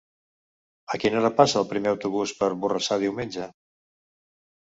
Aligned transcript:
A 0.95 0.99
quina 1.01 1.19
hora 1.19 1.29
passa 1.41 1.59
el 1.61 1.67
primer 1.73 1.91
autobús 1.91 2.33
per 2.41 2.49
Borrassà 2.63 2.99
diumenge? 3.03 3.45